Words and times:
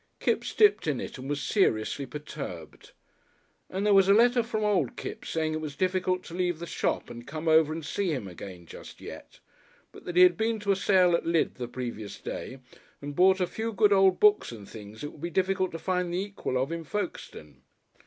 Kipps 0.19 0.55
dipped 0.55 0.87
in 0.87 0.99
it 0.99 1.19
and 1.19 1.29
was 1.29 1.43
seriously 1.43 2.07
perturbed. 2.07 2.93
And 3.69 3.85
there 3.85 3.93
was 3.93 4.09
a 4.09 4.15
letter 4.15 4.41
from 4.41 4.63
old 4.63 4.97
Kipps 4.97 5.29
saying 5.29 5.53
it 5.53 5.61
was 5.61 5.75
difficult 5.75 6.23
to 6.23 6.33
leave 6.33 6.57
the 6.57 6.65
shop 6.65 7.11
and 7.11 7.27
come 7.27 7.47
over 7.47 7.71
and 7.71 7.85
see 7.85 8.11
him 8.11 8.27
again 8.27 8.65
just 8.65 8.99
yet, 8.99 9.37
but 9.91 10.05
that 10.05 10.15
he 10.15 10.23
had 10.23 10.37
been 10.37 10.59
to 10.61 10.71
a 10.71 10.75
sale 10.75 11.13
at 11.13 11.27
Lydd 11.27 11.53
the 11.53 11.67
previous 11.67 12.19
day 12.19 12.57
and 12.99 13.15
bought 13.15 13.39
a 13.39 13.45
few 13.45 13.71
good 13.73 13.93
old 13.93 14.19
books 14.19 14.51
and 14.51 14.67
things 14.67 15.03
it 15.03 15.11
would 15.11 15.21
be 15.21 15.29
difficult 15.29 15.71
to 15.73 15.77
find 15.77 16.11
the 16.11 16.17
equal 16.17 16.57
of 16.57 16.71
in 16.71 16.83
Folkestone. 16.83 17.61